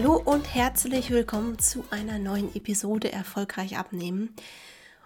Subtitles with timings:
[0.00, 4.32] Hallo und herzlich willkommen zu einer neuen Episode Erfolgreich abnehmen.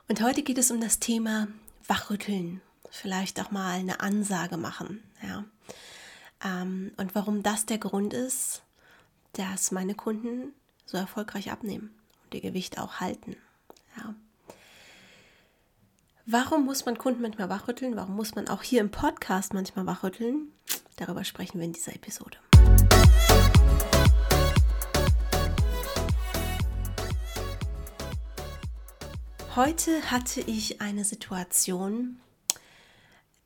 [0.07, 1.49] Und heute geht es um das Thema
[1.87, 5.03] Wachrütteln, vielleicht auch mal eine Ansage machen.
[5.23, 5.45] Ja.
[6.45, 8.65] Ähm, und warum das der Grund ist,
[9.33, 10.53] dass meine Kunden
[10.85, 13.37] so erfolgreich abnehmen und ihr Gewicht auch halten.
[13.97, 14.15] Ja.
[16.27, 17.97] Warum muss man Kunden manchmal wachrütteln?
[17.97, 20.53] Warum muss man auch hier im Podcast manchmal wachrütteln?
[20.97, 22.37] Darüber sprechen wir in dieser Episode.
[29.55, 32.19] Heute hatte ich eine Situation,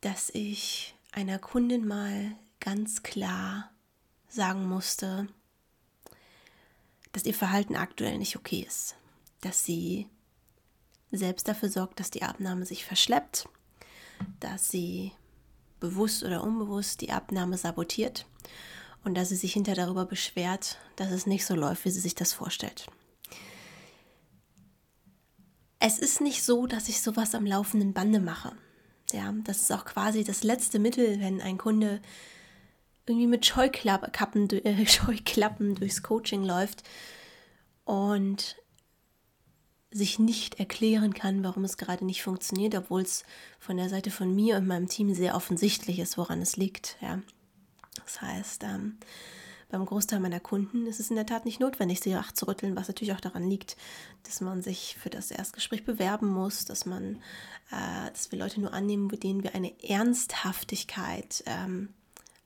[0.03, 3.73] dass ich einer Kundin mal ganz klar
[4.29, 5.27] sagen musste,
[7.11, 8.95] dass ihr Verhalten aktuell nicht okay ist,
[9.41, 10.07] dass sie
[11.11, 13.49] selbst dafür sorgt, dass die Abnahme sich verschleppt,
[14.39, 15.11] dass sie
[15.81, 18.27] bewusst oder unbewusst die Abnahme sabotiert
[19.03, 22.15] und dass sie sich hinterher darüber beschwert, dass es nicht so läuft, wie sie sich
[22.15, 22.87] das vorstellt.
[25.79, 28.53] Es ist nicht so, dass ich sowas am laufenden Bande mache.
[29.13, 32.01] Ja, das ist auch quasi das letzte Mittel, wenn ein Kunde
[33.07, 36.83] irgendwie mit Scheuklappen, äh, Scheuklappen durchs Coaching läuft
[37.85, 38.57] und
[39.91, 43.25] sich nicht erklären kann, warum es gerade nicht funktioniert, obwohl es
[43.59, 46.97] von der Seite von mir und meinem Team sehr offensichtlich ist, woran es liegt.
[47.01, 47.21] Ja.
[48.05, 48.99] Das heißt, ähm,
[49.69, 52.15] beim Großteil meiner Kunden ist es in der Tat nicht notwendig, sie
[52.47, 53.77] rütteln, was natürlich auch daran liegt,
[54.23, 57.17] dass man sich für das Erstgespräch bewerben muss, dass man,
[57.73, 61.89] äh, dass wir Leute nur annehmen, mit denen wir eine Ernsthaftigkeit ähm,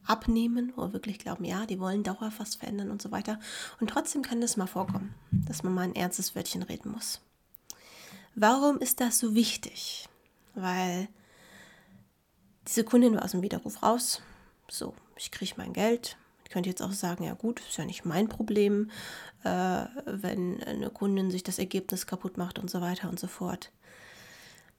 [0.04, 3.38] abnehmen oder wirklich glauben, ja, die wollen dauerhaft was verändern und so weiter.
[3.80, 7.20] Und trotzdem kann das mal vorkommen, dass man mal ein ernstes Wörtchen reden muss.
[8.34, 10.08] Warum ist das so wichtig?
[10.54, 11.08] Weil
[12.66, 14.22] diese Kundin war aus dem Widerruf raus.
[14.68, 16.16] So, ich kriege mein Geld.
[16.50, 18.90] Ich könnte jetzt auch sagen, ja gut, ist ja nicht mein Problem,
[19.44, 23.70] äh, wenn eine Kundin sich das Ergebnis kaputt macht und so weiter und so fort.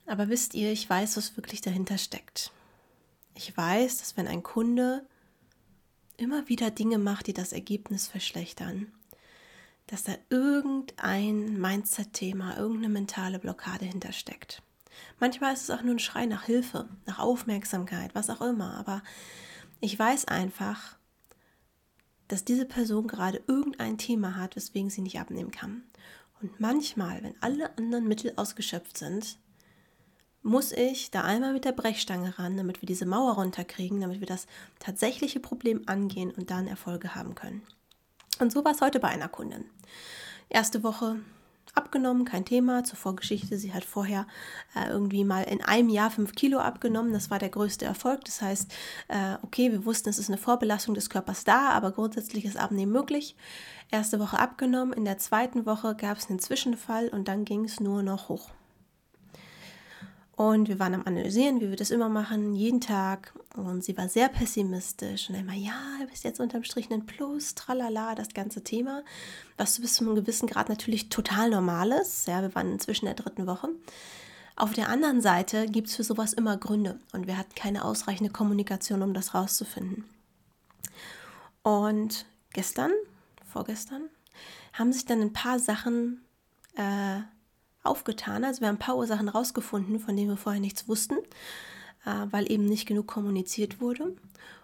[0.05, 2.51] Aber wisst ihr, ich weiß, was wirklich dahinter steckt.
[3.35, 5.05] Ich weiß, dass wenn ein Kunde
[6.17, 8.91] immer wieder Dinge macht, die das Ergebnis verschlechtern,
[9.87, 14.61] dass da irgendein Mindset-Thema, irgendeine mentale Blockade hintersteckt.
[15.21, 18.73] Manchmal ist es auch nur ein Schrei nach Hilfe, nach Aufmerksamkeit, was auch immer.
[18.73, 19.01] Aber
[19.79, 20.97] ich weiß einfach,
[22.31, 25.83] dass diese Person gerade irgendein Thema hat, weswegen sie nicht abnehmen kann.
[26.41, 29.37] Und manchmal, wenn alle anderen Mittel ausgeschöpft sind,
[30.41, 34.27] muss ich da einmal mit der Brechstange ran, damit wir diese Mauer runterkriegen, damit wir
[34.27, 34.47] das
[34.79, 37.63] tatsächliche Problem angehen und dann Erfolge haben können.
[38.39, 39.65] Und so war es heute bei einer Kundin.
[40.47, 41.19] Erste Woche
[41.73, 42.83] abgenommen, kein Thema.
[42.83, 44.27] Zur Vorgeschichte, sie hat vorher
[44.75, 47.13] äh, irgendwie mal in einem Jahr fünf Kilo abgenommen.
[47.13, 48.23] Das war der größte Erfolg.
[48.25, 48.73] Das heißt,
[49.07, 52.91] äh, okay, wir wussten, es ist eine Vorbelastung des Körpers da, aber grundsätzlich ist Abnehmen
[52.91, 53.35] möglich.
[53.89, 57.79] Erste Woche abgenommen, in der zweiten Woche gab es einen Zwischenfall und dann ging es
[57.79, 58.49] nur noch hoch.
[60.41, 63.31] Und wir waren am Analysieren, wie wir das immer machen, jeden Tag.
[63.55, 67.53] Und sie war sehr pessimistisch und immer, ja, du bist jetzt unterm Strich ein Plus,
[67.53, 69.03] tralala, das ganze Thema.
[69.57, 72.27] Was bis zu einem gewissen Grad natürlich total normal ist.
[72.27, 73.69] Ja, wir waren inzwischen der dritten Woche.
[74.55, 78.33] Auf der anderen Seite gibt es für sowas immer Gründe und wir hatten keine ausreichende
[78.33, 80.05] Kommunikation, um das rauszufinden.
[81.61, 82.89] Und gestern,
[83.45, 84.09] vorgestern,
[84.73, 86.25] haben sich dann ein paar Sachen
[86.77, 87.19] äh,
[87.83, 88.43] aufgetan.
[88.43, 91.15] Also wir haben ein paar Ursachen rausgefunden, von denen wir vorher nichts wussten,
[92.05, 94.15] äh, weil eben nicht genug kommuniziert wurde.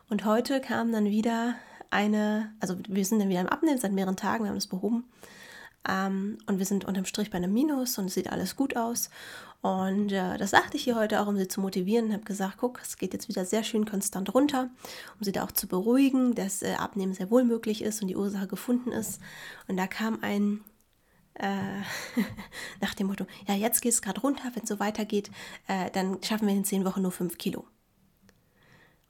[0.09, 1.55] Und heute kam dann wieder
[1.89, 5.05] eine, also wir sind dann wieder im Abnehmen seit mehreren Tagen, wir haben das behoben.
[5.87, 9.09] Ähm, und wir sind unterm Strich bei einem Minus und es sieht alles gut aus.
[9.61, 12.13] Und äh, das sagte ich hier heute auch, um sie zu motivieren.
[12.13, 14.69] Habe gesagt, guck, es geht jetzt wieder sehr schön konstant runter,
[15.17, 18.15] um sie da auch zu beruhigen, dass äh, Abnehmen sehr wohl möglich ist und die
[18.15, 19.19] Ursache gefunden ist.
[19.67, 20.61] Und da kam ein
[21.39, 22.21] äh,
[22.81, 25.31] nach dem Motto, ja, jetzt geht es gerade runter, wenn es so weitergeht,
[25.67, 27.65] äh, dann schaffen wir in zehn Wochen nur fünf Kilo.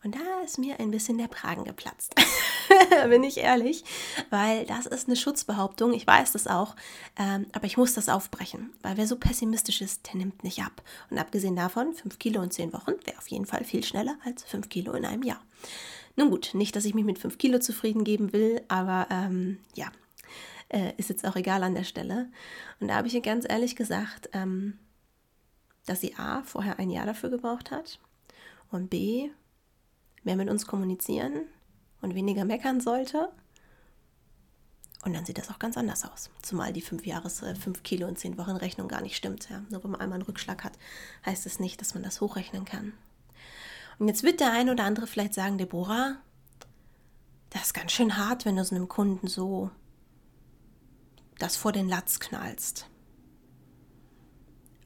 [0.04, 2.16] Und da ist mir ein bisschen der Kragen geplatzt,
[3.10, 3.84] bin ich ehrlich,
[4.30, 6.76] weil das ist eine Schutzbehauptung, ich weiß das auch,
[7.18, 10.84] ähm, aber ich muss das aufbrechen, weil wer so pessimistisch ist, der nimmt nicht ab.
[11.10, 14.44] Und abgesehen davon, fünf Kilo in zehn Wochen wäre auf jeden Fall viel schneller als
[14.44, 15.42] fünf Kilo in einem Jahr.
[16.16, 19.92] Nun gut, nicht, dass ich mich mit fünf Kilo zufrieden geben will, aber ähm, ja,
[20.70, 22.30] äh, ist jetzt auch egal an der Stelle.
[22.80, 24.78] Und da habe ich ihr ganz ehrlich gesagt, ähm,
[25.86, 28.00] dass sie A, vorher ein Jahr dafür gebraucht hat
[28.72, 29.30] und B,
[30.24, 31.46] mehr mit uns kommunizieren
[32.02, 33.30] und weniger meckern sollte.
[35.06, 36.30] Und dann sieht das auch ganz anders aus.
[36.42, 39.50] Zumal die 5 Jahres, 5 äh, Kilo und 10 Wochen Rechnung gar nicht stimmt.
[39.50, 39.64] Ja.
[39.70, 40.74] Nur wenn man einmal einen Rückschlag hat,
[41.26, 42.94] heißt es das nicht, dass man das hochrechnen kann.
[44.00, 46.18] Und jetzt wird der ein oder andere vielleicht sagen, Deborah,
[47.52, 49.72] das ist ganz schön hart, wenn du so einem Kunden so
[51.40, 52.90] das vor den Latz knallst.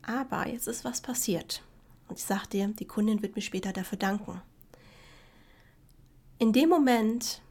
[0.04, 1.64] Aber jetzt ist was passiert.
[2.08, 4.42] Und ich sag dir, die Kundin wird mir später dafür danken.
[6.40, 7.42] In dem Moment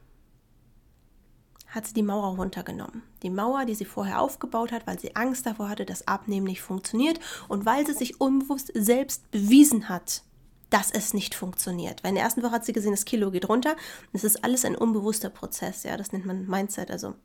[1.67, 3.01] hat sie die Mauer runtergenommen.
[3.23, 6.61] Die Mauer, die sie vorher aufgebaut hat, weil sie Angst davor hatte, dass Abnehmen nicht
[6.61, 10.23] funktioniert und weil sie sich unbewusst selbst bewiesen hat,
[10.69, 12.03] dass es nicht funktioniert.
[12.03, 13.77] Weil in der ersten Woche hat sie gesehen, das Kilo geht runter.
[14.11, 17.15] Es ist alles ein unbewusster Prozess, ja, das nennt man Mindset, also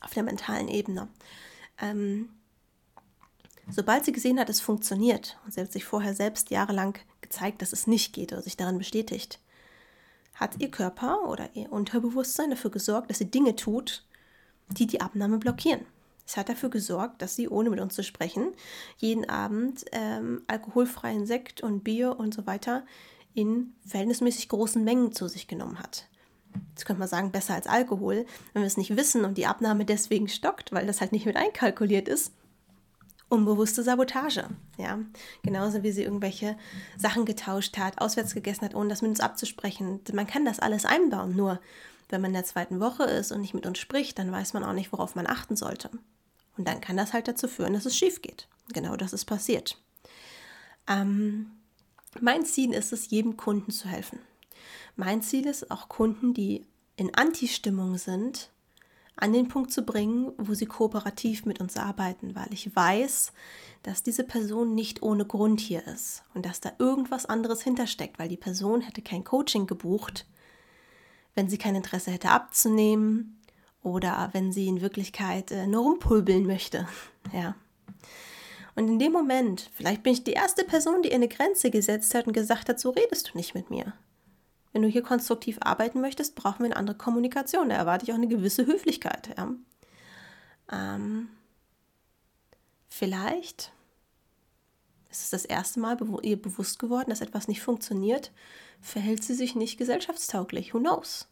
[0.00, 1.08] auf der mentalen Ebene.
[1.80, 2.30] Ähm,
[3.68, 7.72] sobald sie gesehen hat, es funktioniert, und sie hat sich vorher selbst jahrelang gezeigt, dass
[7.72, 9.40] es nicht geht oder sich daran bestätigt,
[10.34, 14.04] hat ihr Körper oder ihr Unterbewusstsein dafür gesorgt, dass sie Dinge tut,
[14.68, 15.86] die die Abnahme blockieren.
[16.26, 18.52] Es hat dafür gesorgt, dass sie, ohne mit uns zu sprechen,
[18.98, 22.84] jeden Abend ähm, alkoholfreien Sekt und Bier und so weiter
[23.32, 26.08] in verhältnismäßig großen Mengen zu sich genommen hat.
[26.70, 28.26] Jetzt könnte man sagen, besser als Alkohol.
[28.52, 31.36] Wenn wir es nicht wissen und die Abnahme deswegen stockt, weil das halt nicht mit
[31.36, 32.32] einkalkuliert ist,
[33.28, 34.48] unbewusste Sabotage.
[34.78, 34.98] Ja,
[35.42, 36.56] genauso wie sie irgendwelche
[36.96, 40.00] Sachen getauscht hat, auswärts gegessen hat, ohne das mit uns abzusprechen.
[40.12, 41.60] Man kann das alles einbauen, nur
[42.08, 44.62] wenn man in der zweiten Woche ist und nicht mit uns spricht, dann weiß man
[44.62, 45.90] auch nicht, worauf man achten sollte.
[46.56, 48.48] Und dann kann das halt dazu führen, dass es schief geht.
[48.72, 49.80] Genau das ist passiert.
[50.88, 51.50] Ähm,
[52.20, 54.20] mein Ziel ist es, jedem Kunden zu helfen.
[54.96, 56.64] Mein Ziel ist auch Kunden, die
[56.96, 58.50] in Anti-Stimmung sind,
[59.16, 63.32] an den Punkt zu bringen, wo sie kooperativ mit uns arbeiten, weil ich weiß,
[63.82, 68.28] dass diese Person nicht ohne Grund hier ist und dass da irgendwas anderes hintersteckt, weil
[68.28, 70.26] die Person hätte kein Coaching gebucht,
[71.34, 73.40] wenn sie kein Interesse hätte abzunehmen
[73.82, 76.86] oder wenn sie in Wirklichkeit äh, nur rumpulbeln möchte.
[77.32, 77.56] Ja.
[78.76, 82.28] Und in dem Moment, vielleicht bin ich die erste Person, die eine Grenze gesetzt hat
[82.28, 83.94] und gesagt hat, so redest du nicht mit mir.
[84.76, 87.70] Wenn du hier konstruktiv arbeiten möchtest, brauchen wir eine andere Kommunikation.
[87.70, 89.30] Da erwarte ich auch eine gewisse Höflichkeit.
[89.34, 89.54] Ja.
[90.70, 91.30] Ähm,
[92.90, 93.72] vielleicht
[95.10, 98.32] ist es das erste Mal ihr bewusst geworden, dass etwas nicht funktioniert,
[98.82, 100.74] verhält sie sich nicht gesellschaftstauglich.
[100.74, 101.26] Who knows?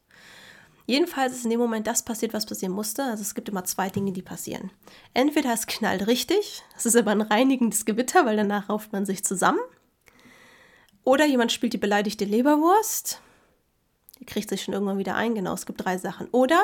[0.87, 3.03] Jedenfalls ist in dem Moment das passiert, was passieren musste.
[3.03, 4.71] Also es gibt immer zwei Dinge, die passieren.
[5.13, 9.23] Entweder es knallt richtig, das ist aber ein reinigendes Gewitter, weil danach rauft man sich
[9.23, 9.61] zusammen.
[11.05, 13.21] Oder jemand spielt die beleidigte Leberwurst
[14.27, 15.35] kriegt sich schon irgendwann wieder ein.
[15.35, 16.29] Genau, es gibt drei Sachen.
[16.29, 16.63] Oder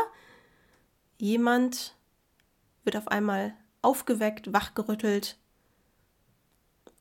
[1.19, 1.95] jemand
[2.85, 5.37] wird auf einmal aufgeweckt, wachgerüttelt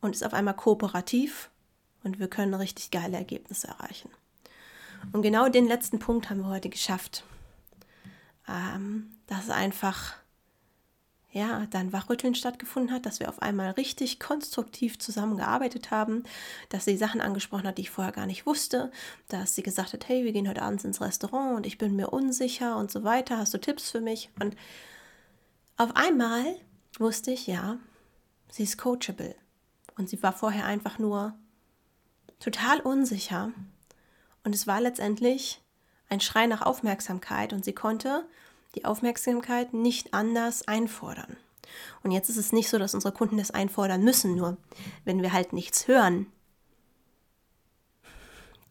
[0.02, 1.50] und ist auf einmal kooperativ
[2.04, 4.10] und wir können richtig geile Ergebnisse erreichen.
[5.12, 7.24] Und genau den letzten Punkt haben wir heute geschafft.
[8.48, 10.16] Ähm, das ist einfach
[11.32, 16.24] ja, dann Wachrütteln stattgefunden hat, dass wir auf einmal richtig konstruktiv zusammengearbeitet haben,
[16.70, 18.92] dass sie Sachen angesprochen hat, die ich vorher gar nicht wusste,
[19.28, 22.10] dass sie gesagt hat, hey, wir gehen heute abends ins Restaurant und ich bin mir
[22.10, 24.32] unsicher und so weiter, hast du Tipps für mich?
[24.40, 24.56] Und
[25.78, 26.44] auf einmal
[26.98, 27.78] wusste ich, ja,
[28.50, 29.36] sie ist coachable.
[29.98, 31.36] Und sie war vorher einfach nur
[32.40, 33.52] total unsicher.
[34.44, 35.62] Und es war letztendlich
[36.10, 38.26] ein Schrei nach Aufmerksamkeit und sie konnte
[38.76, 41.38] die Aufmerksamkeit nicht anders einfordern.
[42.04, 44.58] Und jetzt ist es nicht so, dass unsere Kunden das einfordern müssen, nur
[45.06, 46.28] wenn wir halt nichts hören,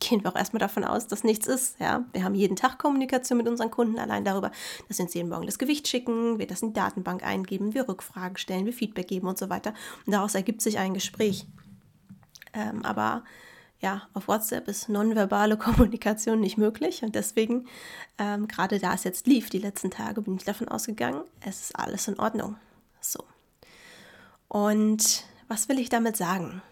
[0.00, 1.78] gehen wir auch erstmal davon aus, dass nichts ist.
[1.80, 2.04] Ja?
[2.12, 4.52] Wir haben jeden Tag Kommunikation mit unseren Kunden, allein darüber,
[4.86, 7.88] dass sie uns jeden Morgen das Gewicht schicken, wir das in die Datenbank eingeben, wir
[7.88, 9.74] Rückfragen stellen, wir Feedback geben und so weiter.
[10.06, 11.46] Und daraus ergibt sich ein Gespräch.
[12.54, 13.24] Ähm, aber
[13.80, 17.66] ja, auf WhatsApp ist nonverbale Kommunikation nicht möglich und deswegen,
[18.18, 21.78] ähm, gerade da es jetzt lief, die letzten Tage, bin ich davon ausgegangen, es ist
[21.78, 22.56] alles in Ordnung.
[23.00, 23.22] So.
[24.48, 26.62] Und was will ich damit sagen?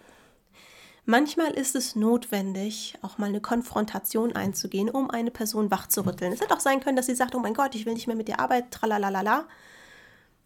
[1.08, 6.32] Manchmal ist es notwendig, auch mal eine Konfrontation einzugehen, um eine Person wachzurütteln.
[6.32, 8.16] Es hätte auch sein können, dass sie sagt, oh mein Gott, ich will nicht mehr
[8.16, 9.46] mit dir arbeiten, tralalala.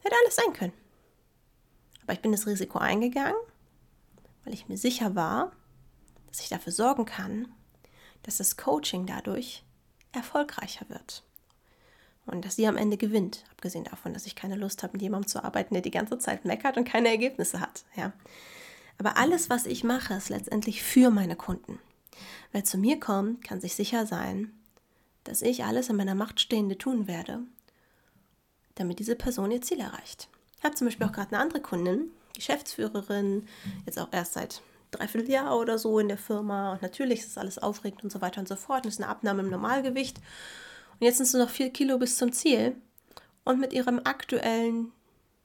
[0.00, 0.74] Hätte alles sein können.
[2.02, 3.40] Aber ich bin das Risiko eingegangen,
[4.44, 5.52] weil ich mir sicher war,
[6.30, 7.49] dass ich dafür sorgen kann,
[8.22, 9.62] dass das Coaching dadurch
[10.12, 11.22] erfolgreicher wird.
[12.26, 15.28] Und dass sie am Ende gewinnt, abgesehen davon, dass ich keine Lust habe, mit jemandem
[15.28, 17.84] zu arbeiten, der die ganze Zeit meckert und keine Ergebnisse hat.
[17.96, 18.12] Ja.
[18.99, 21.78] Aber alles, was ich mache, ist letztendlich für meine Kunden.
[22.52, 24.52] Wer zu mir kommt, kann sich sicher sein,
[25.25, 27.40] dass ich alles in meiner Macht Stehende tun werde,
[28.75, 30.28] damit diese Person ihr Ziel erreicht.
[30.58, 33.46] Ich habe zum Beispiel auch gerade eine andere Kundin, Geschäftsführerin,
[33.87, 36.73] jetzt auch erst seit dreiviertel Jahr oder so in der Firma.
[36.73, 38.85] Und natürlich ist alles aufregend und so weiter und so fort.
[38.85, 40.18] Und es ist eine Abnahme im Normalgewicht.
[40.18, 42.76] Und jetzt sind es noch vier Kilo bis zum Ziel.
[43.44, 44.92] Und mit ihrem aktuellen,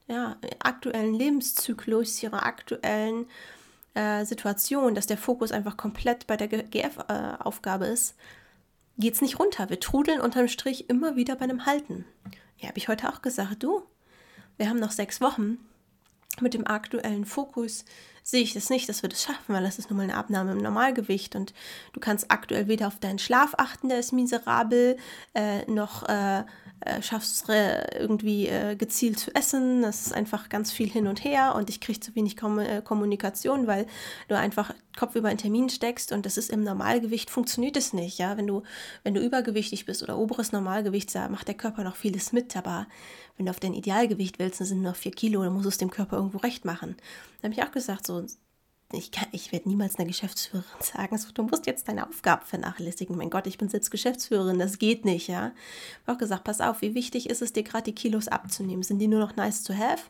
[0.07, 3.27] ja, aktuellen Lebenszyklus, ihrer aktuellen
[3.93, 8.15] äh, Situation, dass der Fokus einfach komplett bei der GF-Aufgabe äh, ist,
[8.97, 9.69] geht es nicht runter.
[9.69, 12.05] Wir trudeln unterm Strich immer wieder bei einem Halten.
[12.57, 13.83] Ja, habe ich heute auch gesagt, du,
[14.57, 15.57] wir haben noch sechs Wochen.
[16.41, 17.85] Mit dem aktuellen Fokus
[18.25, 20.51] sehe ich das nicht, dass wir das schaffen, weil das ist nun mal eine Abnahme
[20.51, 21.53] im Normalgewicht und
[21.93, 24.97] du kannst aktuell weder auf deinen Schlaf achten, der ist miserabel,
[25.35, 26.43] äh, noch äh,
[26.81, 29.81] äh, schaffst äh, irgendwie äh, gezielt zu essen.
[29.81, 32.81] Das ist einfach ganz viel hin und her und ich kriege zu wenig Kom äh,
[32.81, 33.85] Kommunikation, weil
[34.27, 38.17] du einfach Kopf über einen Termin steckst und das ist im Normalgewicht funktioniert es nicht.
[38.17, 38.63] Ja, wenn du
[39.03, 42.87] wenn du übergewichtig bist oder oberes Normalgewicht, da macht der Körper noch vieles mit, aber
[43.37, 45.69] wenn du auf dein Idealgewicht willst, dann sind nur noch vier Kilo, dann musst du
[45.69, 46.95] es dem Körper irgendwo recht machen.
[47.41, 48.14] Da habe ich auch gesagt, so
[48.93, 53.17] ich, ich werde niemals einer Geschäftsführerin sagen, so, du musst jetzt deine Aufgaben vernachlässigen.
[53.17, 55.47] Mein Gott, ich bin selbst Geschäftsführerin, das geht nicht, ja.
[55.47, 58.83] Ich habe auch gesagt, pass auf, wie wichtig ist es dir gerade, die Kilos abzunehmen?
[58.83, 60.03] Sind die nur noch nice to have?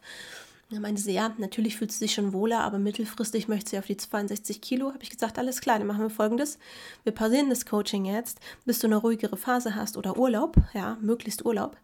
[0.72, 3.86] Da meinte sie, ja, natürlich fühlt sie sich schon wohler, aber mittelfristig möchte sie auf
[3.86, 4.88] die 62 Kilo.
[4.88, 6.58] Habe ich gesagt, alles klar, dann machen wir folgendes.
[7.04, 11.46] Wir pausieren das Coaching jetzt, bis du eine ruhigere Phase hast oder Urlaub, ja, möglichst
[11.46, 11.78] Urlaub.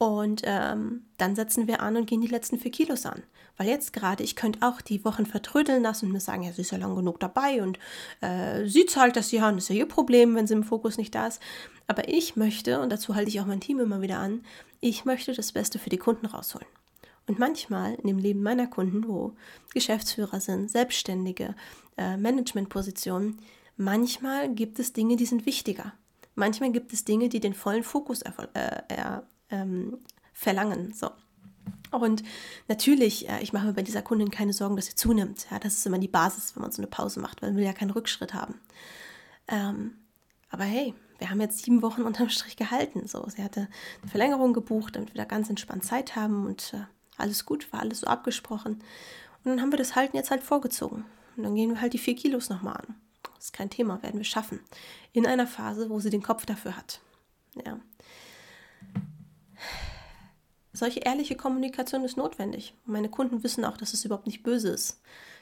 [0.00, 3.22] Und ähm, dann setzen wir an und gehen die letzten vier Kilos an.
[3.58, 6.62] Weil jetzt gerade, ich könnte auch die Wochen vertrödeln lassen und mir sagen, ja, sie
[6.62, 7.78] ist ja lang genug dabei und
[8.22, 11.14] äh, sie zahlt das ja und ist ja ihr Problem, wenn sie im Fokus nicht
[11.14, 11.38] da ist.
[11.86, 14.42] Aber ich möchte, und dazu halte ich auch mein Team immer wieder an,
[14.80, 16.66] ich möchte das Beste für die Kunden rausholen.
[17.26, 19.34] Und manchmal in dem Leben meiner Kunden, wo
[19.74, 21.54] Geschäftsführer sind, Selbstständige,
[21.98, 23.36] äh, Managementpositionen,
[23.76, 25.92] manchmal gibt es Dinge, die sind wichtiger.
[26.36, 28.30] Manchmal gibt es Dinge, die den vollen Fokus äh,
[29.50, 29.98] ähm,
[30.32, 30.92] verlangen.
[30.92, 31.10] So.
[31.90, 32.22] Und
[32.68, 35.46] natürlich, äh, ich mache mir bei dieser Kundin keine Sorgen, dass sie zunimmt.
[35.50, 37.64] Ja, das ist immer die Basis, wenn man so eine Pause macht, weil man will
[37.64, 38.60] ja keinen Rückschritt haben.
[39.48, 39.98] Ähm,
[40.50, 43.06] aber hey, wir haben jetzt sieben Wochen unterm Strich gehalten.
[43.06, 43.68] So, sie hatte
[44.02, 46.84] eine Verlängerung gebucht, damit wir da ganz entspannt Zeit haben und äh,
[47.16, 48.74] alles gut, war alles so abgesprochen.
[49.44, 51.04] Und dann haben wir das Halten jetzt halt vorgezogen.
[51.36, 52.94] Und dann gehen wir halt die vier Kilos nochmal an.
[53.34, 54.60] Das ist kein Thema, werden wir schaffen.
[55.12, 57.00] In einer Phase, wo sie den Kopf dafür hat.
[57.64, 57.80] Ja
[60.72, 62.74] solche ehrliche Kommunikation ist notwendig.
[62.84, 65.00] meine Kunden wissen auch, dass es überhaupt nicht böse ist.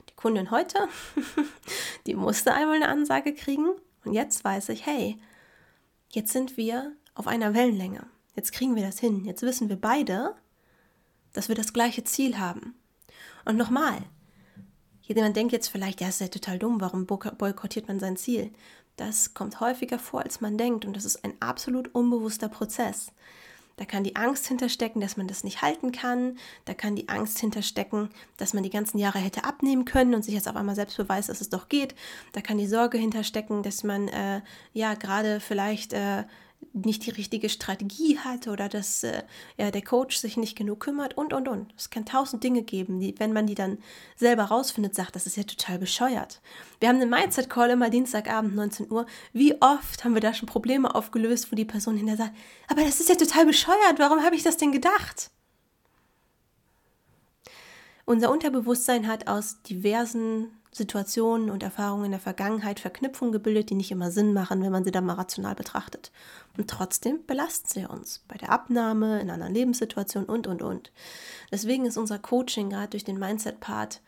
[0.09, 0.89] Die Kundin heute,
[2.07, 3.69] die musste einmal eine Ansage kriegen
[4.05, 5.19] und jetzt weiß ich, hey,
[6.11, 8.07] jetzt sind wir auf einer Wellenlänge.
[8.35, 9.25] Jetzt kriegen wir das hin.
[9.25, 10.35] Jetzt wissen wir beide,
[11.33, 12.75] dass wir das gleiche Ziel haben.
[13.45, 13.99] Und nochmal,
[15.03, 18.53] jemand denkt jetzt vielleicht, ja, ist ja total dumm, warum boykottiert man sein Ziel?
[18.97, 23.13] Das kommt häufiger vor, als man denkt und das ist ein absolut unbewusster Prozess.
[23.79, 26.37] Da kann die Angst hinterstecken, dass man das nicht halten kann.
[26.65, 30.35] Da kann die Angst hinterstecken, dass man die ganzen Jahre hätte abnehmen können und sich
[30.35, 31.95] jetzt auf einmal selbst beweist, dass es doch geht.
[32.33, 34.43] Da kann die Sorge hinterstecken, dass man äh,
[34.73, 36.25] ja gerade vielleicht äh,
[36.73, 39.23] nicht die richtige Strategie hat oder dass äh,
[39.57, 41.73] ja, der Coach sich nicht genug kümmert und, und, und.
[41.77, 43.79] Es kann tausend Dinge geben, die, wenn man die dann
[44.17, 46.41] selber rausfindet, sagt, das ist ja total bescheuert.
[46.81, 49.07] Wir haben einen Mindset-Call immer Dienstagabend, 19 Uhr.
[49.33, 52.37] Wie oft haben wir da schon Probleme aufgelöst, wo die Person hinterher sagt,
[52.69, 55.31] aber das ist ja total bescheuert, warum habe ich das denn gedacht?
[58.05, 63.91] Unser Unterbewusstsein hat aus diversen Situationen und Erfahrungen in der Vergangenheit Verknüpfungen gebildet, die nicht
[63.91, 66.13] immer Sinn machen, wenn man sie dann mal rational betrachtet.
[66.57, 70.93] Und trotzdem belasten sie uns bei der Abnahme, in einer Lebenssituation und, und, und.
[71.51, 74.01] Deswegen ist unser Coaching gerade durch den Mindset-Part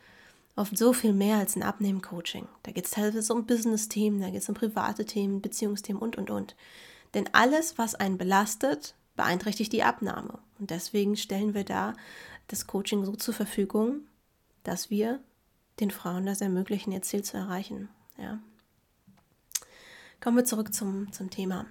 [0.56, 2.46] oft so viel mehr als ein Abnehmen-Coaching.
[2.62, 6.30] Da geht es teilweise um Business-Themen, da geht es um private Themen, Beziehungsthemen und, und,
[6.30, 6.56] und.
[7.14, 10.38] Denn alles, was einen belastet, beeinträchtigt die Abnahme.
[10.58, 11.94] Und deswegen stellen wir da
[12.48, 14.02] das Coaching so zur Verfügung,
[14.64, 15.20] dass wir
[15.80, 17.88] den Frauen das ermöglichen, ihr Ziel zu erreichen.
[18.18, 18.38] Ja.
[20.20, 21.66] Kommen wir zurück zum, zum Thema.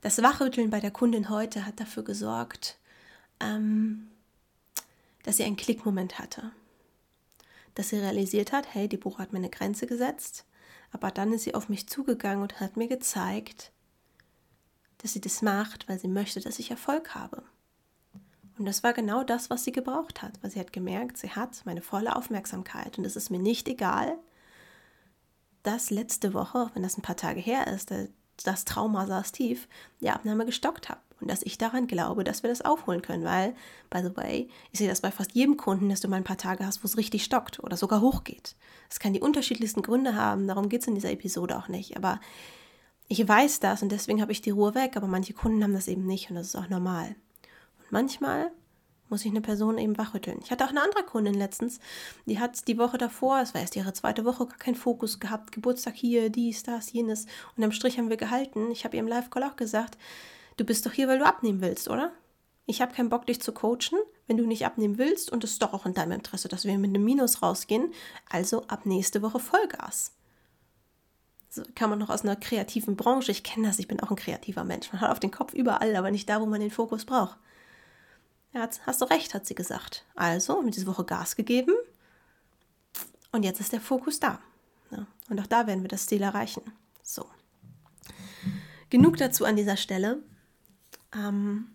[0.00, 2.78] Das Wachrütteln bei der Kundin heute hat dafür gesorgt,
[3.40, 4.08] ähm,
[5.22, 6.52] dass sie einen Klickmoment hatte.
[7.74, 10.44] Dass sie realisiert hat, hey, die Buch hat mir eine Grenze gesetzt,
[10.92, 13.72] aber dann ist sie auf mich zugegangen und hat mir gezeigt,
[14.98, 17.42] dass sie das macht, weil sie möchte, dass ich Erfolg habe.
[18.60, 21.62] Und das war genau das, was sie gebraucht hat, weil sie hat gemerkt, sie hat
[21.64, 22.98] meine volle Aufmerksamkeit.
[22.98, 24.18] Und es ist mir nicht egal,
[25.62, 27.90] dass letzte Woche, wenn das ein paar Tage her ist,
[28.44, 29.66] das Trauma saß tief,
[30.02, 33.54] die Abnahme gestockt habe und dass ich daran glaube, dass wir das aufholen können, weil,
[33.88, 36.36] by the way, ich sehe das bei fast jedem Kunden, dass du mal ein paar
[36.36, 38.56] Tage hast, wo es richtig stockt oder sogar hochgeht.
[38.90, 42.20] Es kann die unterschiedlichsten Gründe haben, darum geht es in dieser Episode auch nicht, aber
[43.08, 45.88] ich weiß das und deswegen habe ich die Ruhe weg, aber manche Kunden haben das
[45.88, 47.16] eben nicht und das ist auch normal
[47.90, 48.50] manchmal
[49.10, 50.38] muss ich eine Person eben wachrütteln.
[50.42, 51.80] Ich hatte auch eine andere Kundin letztens,
[52.26, 55.52] die hat die Woche davor, es war erst ihre zweite Woche, gar keinen Fokus gehabt,
[55.52, 57.26] Geburtstag hier, dies, das, jenes.
[57.56, 58.70] Und am Strich haben wir gehalten.
[58.70, 59.98] Ich habe ihr im Live-Call auch gesagt,
[60.56, 62.12] du bist doch hier, weil du abnehmen willst, oder?
[62.66, 65.62] Ich habe keinen Bock, dich zu coachen, wenn du nicht abnehmen willst und es ist
[65.62, 67.92] doch auch in deinem Interesse, dass wir mit einem Minus rausgehen.
[68.28, 70.14] Also ab nächste Woche Vollgas.
[71.48, 74.16] So kann man noch aus einer kreativen Branche, ich kenne das, ich bin auch ein
[74.16, 74.92] kreativer Mensch.
[74.92, 77.38] Man hat auf den Kopf überall, aber nicht da, wo man den Fokus braucht.
[78.52, 80.04] Ja, hast du recht, hat sie gesagt.
[80.14, 81.72] Also, mit dieser Woche Gas gegeben.
[83.32, 84.40] Und jetzt ist der Fokus da.
[84.90, 86.62] Ja, und auch da werden wir das Ziel erreichen.
[87.02, 87.26] So.
[88.90, 90.20] Genug dazu an dieser Stelle.
[91.14, 91.68] Ähm,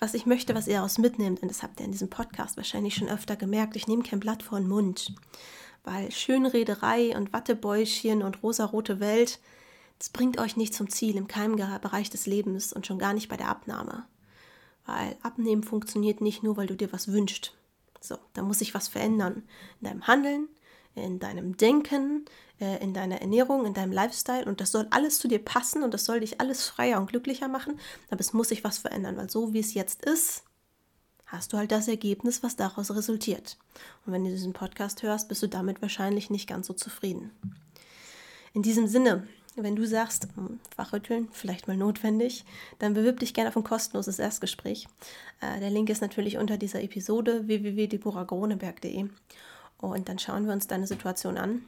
[0.00, 2.96] was ich möchte, was ihr daraus mitnehmt, und das habt ihr in diesem Podcast wahrscheinlich
[2.96, 5.14] schon öfter gemerkt, ich nehme kein Blatt vor den Mund.
[5.84, 9.38] Weil Schönrederei und Wattebäuschen und rosarote Welt,
[9.98, 13.36] das bringt euch nicht zum Ziel im Keimbereich des Lebens und schon gar nicht bei
[13.36, 14.04] der Abnahme.
[14.86, 17.54] Weil Abnehmen funktioniert nicht nur, weil du dir was wünschst.
[18.00, 19.44] So, da muss sich was verändern.
[19.80, 20.48] In deinem Handeln,
[20.94, 22.26] in deinem Denken,
[22.60, 25.94] äh, in deiner Ernährung, in deinem Lifestyle und das soll alles zu dir passen und
[25.94, 29.30] das soll dich alles freier und glücklicher machen, aber es muss sich was verändern, weil
[29.30, 30.44] so wie es jetzt ist,
[31.26, 33.56] hast du halt das Ergebnis, was daraus resultiert.
[34.06, 37.30] Und wenn du diesen Podcast hörst, bist du damit wahrscheinlich nicht ganz so zufrieden.
[38.52, 42.44] In diesem Sinne, wenn du sagst, hm, wachrütteln, vielleicht mal notwendig,
[42.78, 44.88] dann bewirb dich gerne auf ein kostenloses Erstgespräch.
[45.40, 49.08] Äh, der Link ist natürlich unter dieser Episode www.deborahgroneberg.de
[49.78, 51.62] und dann schauen wir uns deine Situation an,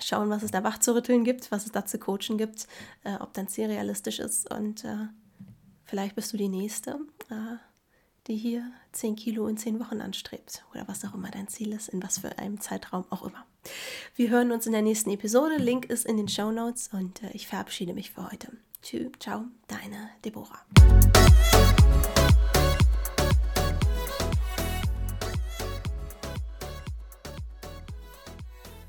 [0.00, 2.66] schauen, was es da wach zu rütteln gibt, was es da zu coachen gibt,
[3.04, 5.08] äh, ob dein Ziel realistisch ist und äh,
[5.84, 6.98] vielleicht bist du die Nächste,
[8.26, 11.88] die hier 10 Kilo in 10 Wochen anstrebt oder was auch immer dein Ziel ist,
[11.88, 13.44] in was für einem Zeitraum auch immer.
[14.16, 15.56] Wir hören uns in der nächsten Episode.
[15.56, 18.48] Link ist in den Show Notes und äh, ich verabschiede mich für heute.
[18.82, 20.64] Tschüss, ciao, deine Deborah.